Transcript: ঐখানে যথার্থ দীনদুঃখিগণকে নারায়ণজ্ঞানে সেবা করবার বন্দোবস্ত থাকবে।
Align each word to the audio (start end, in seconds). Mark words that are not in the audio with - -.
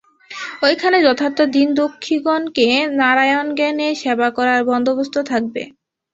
ঐখানে 0.63 0.97
যথার্থ 1.05 1.39
দীনদুঃখিগণকে 1.53 2.67
নারায়ণজ্ঞানে 2.99 3.87
সেবা 4.01 4.27
করবার 4.37 4.61
বন্দোবস্ত 4.71 5.15
থাকবে। 5.31 5.61